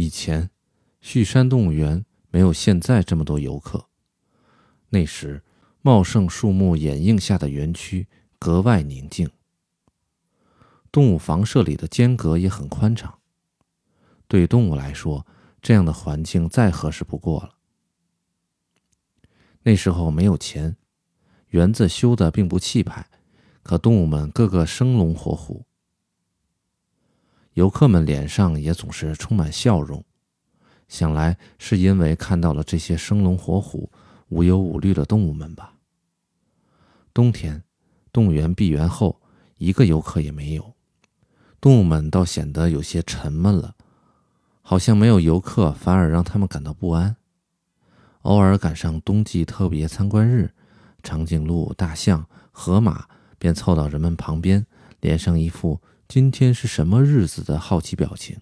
[0.00, 0.50] 以前，
[1.00, 3.88] 旭山动物园没有现在这么多游客。
[4.90, 5.42] 那时，
[5.82, 8.06] 茂盛树木掩映下的园区
[8.38, 9.28] 格外宁静，
[10.92, 13.18] 动物房舍里的间隔也很宽敞。
[14.28, 15.26] 对动物来说，
[15.60, 17.56] 这样的环境再合适不过了。
[19.64, 20.76] 那时候没有钱，
[21.48, 23.10] 园子修的并不气派，
[23.64, 25.66] 可动物们个个生龙活虎。
[27.58, 30.04] 游客们脸上也总是充满笑容，
[30.86, 33.90] 想来是因为看到了这些生龙活虎、
[34.28, 35.74] 无忧无虑的动物们吧。
[37.12, 37.64] 冬天，
[38.12, 39.20] 动物园闭园后，
[39.56, 40.72] 一个游客也没有，
[41.60, 43.74] 动物们倒显得有些沉闷了，
[44.62, 47.16] 好像没有游客反而让他们感到不安。
[48.22, 50.48] 偶尔赶上冬季特别参观日，
[51.02, 53.06] 长颈鹿、大象、河马
[53.36, 54.64] 便凑到人们旁边，
[55.00, 55.80] 脸上一副。
[56.08, 58.38] 今天是什么日子的好奇表情？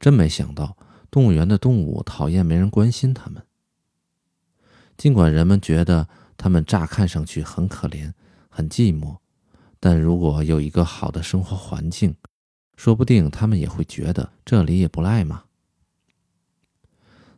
[0.00, 0.74] 真没想到，
[1.10, 3.44] 动物园的动物讨厌没人关心它们。
[4.96, 6.08] 尽管人们觉得
[6.38, 8.10] 它们乍看上去很可怜、
[8.48, 9.18] 很寂寞，
[9.78, 12.16] 但如果有一个好的生活环境，
[12.74, 15.44] 说不定他们也会觉得这里也不赖嘛。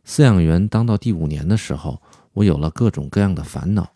[0.05, 2.01] 饲养员当到第五年的时候，
[2.31, 3.91] 我有了各种各样的烦恼：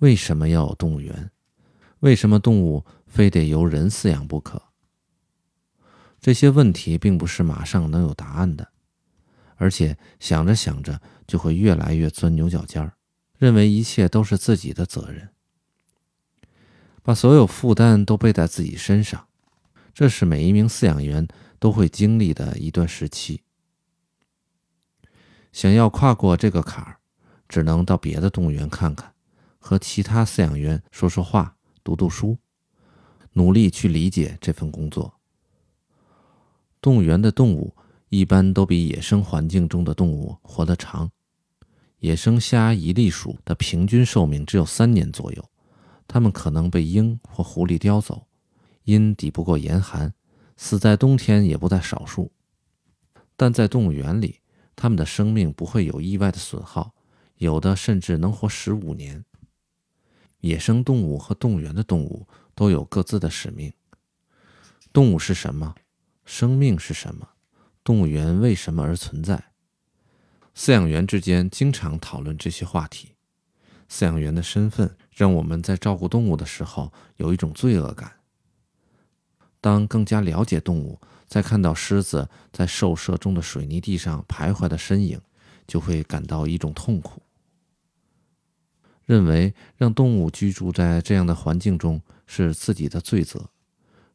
[0.00, 1.30] 为什么要有动物园？
[2.00, 2.84] 为什么动物？
[3.08, 4.62] 非得由人饲养不可。
[6.20, 8.72] 这些问题并不是马上能有答案的，
[9.56, 12.94] 而且想着想着就会越来越钻牛角尖儿，
[13.38, 15.28] 认为一切都是自己的责任，
[17.02, 19.26] 把所有负担都背在自己身上。
[19.94, 21.26] 这是每一名饲养员
[21.58, 23.42] 都会经历的一段时期。
[25.52, 26.98] 想要跨过这个坎儿，
[27.48, 29.14] 只能到别的动物园看看，
[29.58, 32.38] 和其他饲养员说说话，读读书。
[33.38, 35.14] 努力去理解这份工作。
[36.80, 37.72] 动物园的动物
[38.08, 41.08] 一般都比野生环境中的动物活得长。
[42.00, 45.44] 野生虾一粒鼠的平均寿命只有三年左右，
[46.08, 48.26] 它们可能被鹰或狐狸叼走，
[48.82, 50.12] 因抵不过严寒，
[50.56, 52.32] 死在冬天也不在少数。
[53.36, 54.40] 但在动物园里，
[54.74, 56.92] 它们的生命不会有意外的损耗，
[57.36, 59.24] 有的甚至能活十五年。
[60.40, 62.26] 野生动物和动物园的动物。
[62.58, 63.72] 都有各自的使命。
[64.92, 65.76] 动物是什么？
[66.24, 67.28] 生命是什么？
[67.84, 69.52] 动物园为什么而存在？
[70.56, 73.14] 饲养员之间经常讨论这些话题。
[73.88, 78.12] 饲养员的身份让我们在照顾动物的时候有一种罪恶感。
[79.60, 85.20] 当更加了解动物，在看到狮子在兽舍中的水泥地上徘徊的身影，
[85.68, 87.22] 就会感到一种痛苦。
[89.08, 93.48] 认为让动物居住在这样的环境中是自己的罪责。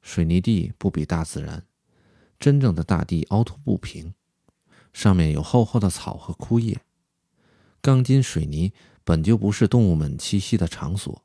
[0.03, 1.65] 水泥地不比大自然，
[2.39, 4.13] 真正的大地凹凸不平，
[4.93, 6.79] 上面有厚厚的草和枯叶。
[7.81, 8.71] 钢筋水泥
[9.03, 11.23] 本就不是动物们栖息的场所。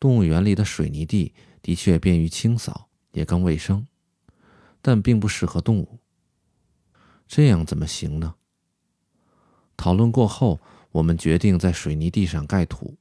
[0.00, 1.32] 动物园里的水泥地
[1.62, 3.86] 的确便于清扫，也更卫生，
[4.82, 6.00] 但并不适合动物。
[7.28, 8.34] 这样怎么行呢？
[9.76, 10.60] 讨论过后。
[10.92, 12.96] 我们决定在水泥地上盖土，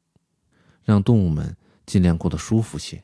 [0.83, 3.03] 让动物们尽量过得舒服些。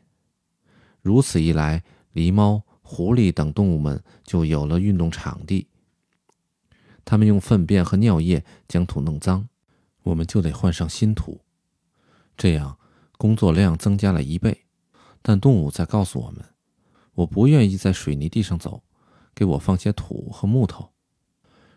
[1.02, 5.68] 如此一来，狸猫、狐狸等动物们就有了运动场地。
[7.04, 9.48] 它们用粪便和尿液将土弄脏，
[10.04, 11.42] 我们就得换上新土。
[12.38, 12.78] 这样
[13.18, 14.66] 工作量增加了一倍。
[15.22, 16.46] 但动物在告诉我们
[17.16, 18.84] ：“我不愿意在水泥地上走，
[19.34, 20.92] 给我放些土和木头。”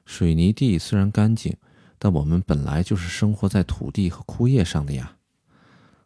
[0.05, 1.57] 水泥地虽然干净。
[2.01, 5.17] 但我们本来就是生活在土地和枯叶上的呀，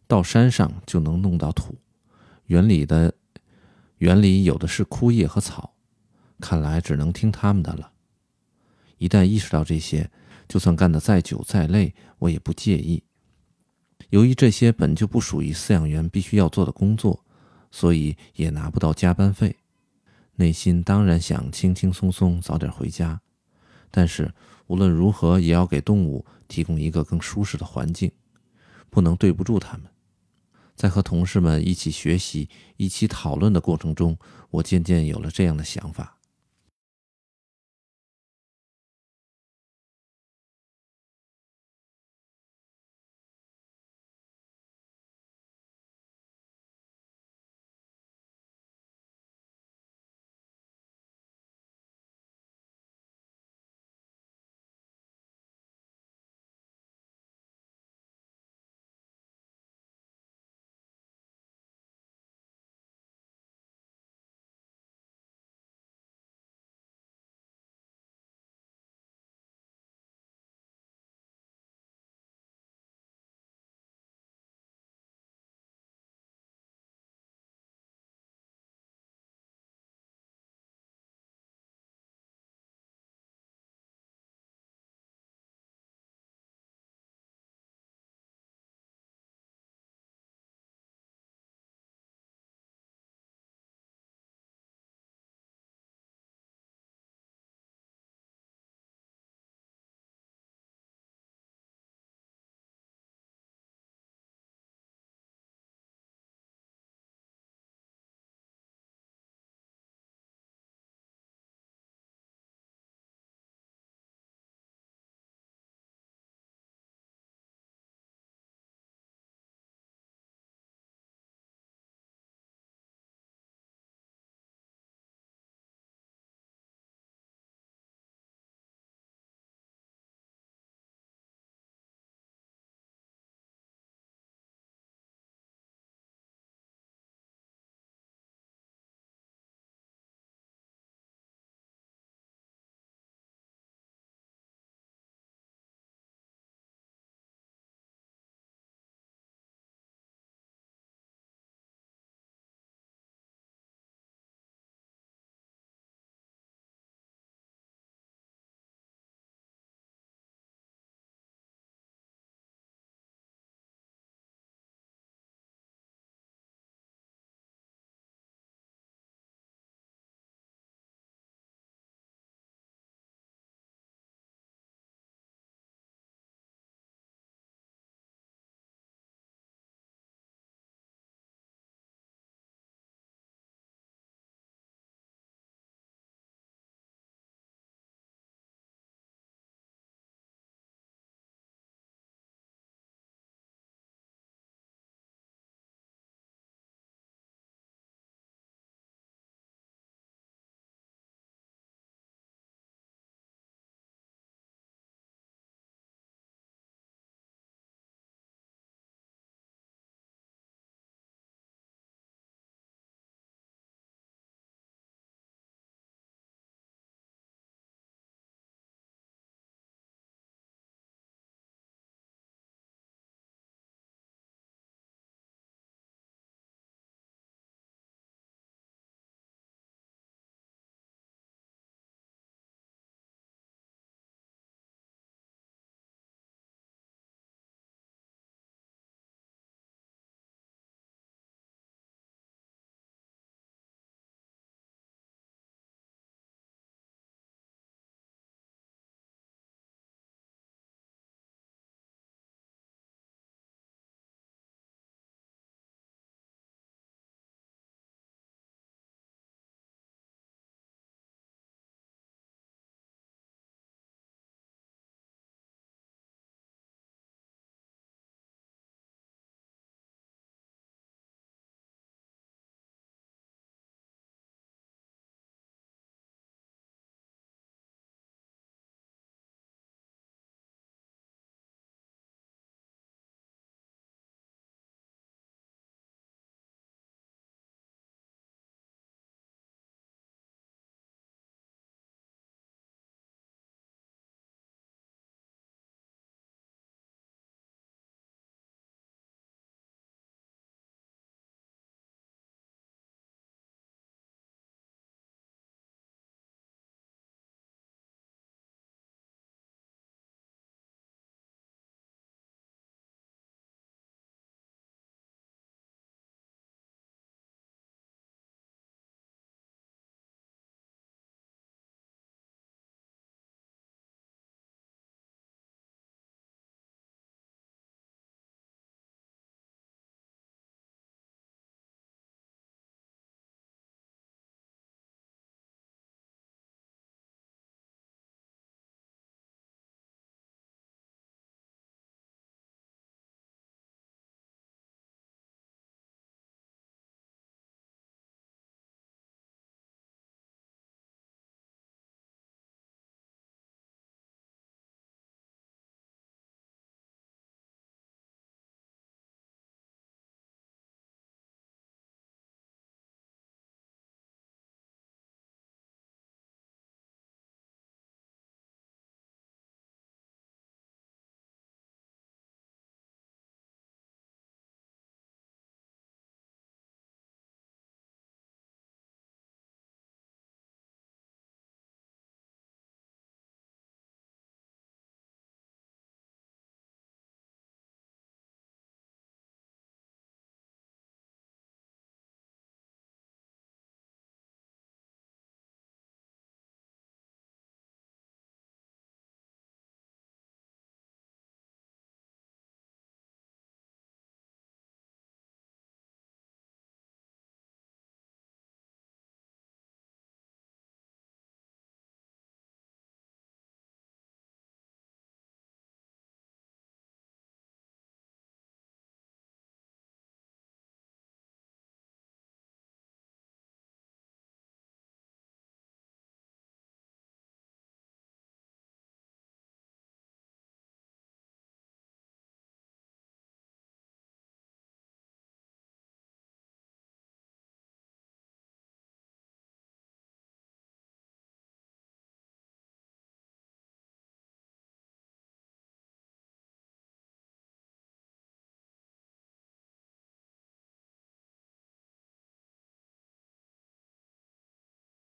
[0.07, 1.75] 到山上就能弄到土。
[2.47, 3.15] 园里的
[3.99, 5.75] 园里有的是枯叶和草，
[6.41, 7.93] 看来只能听他们的了。
[8.97, 10.11] 一旦意识到这些，
[10.49, 13.03] 就算干得再久再累，我也不介意。
[14.09, 17.23] 由于这些本就不属于饲养员必须要做的工作，
[17.71, 19.57] 所以也拿不到加班费。
[20.37, 23.21] 内心当然想轻轻松松早点回家，
[23.91, 24.33] 但是。
[24.73, 28.11] 无论如何，也要给动物提供一个更舒适的环境，
[28.89, 29.83] 不能对不住它们。
[30.75, 32.49] 在和同事们一起学习、
[32.79, 34.17] 一起讨论的过程中，
[34.51, 36.17] 我渐渐有了这样的想法。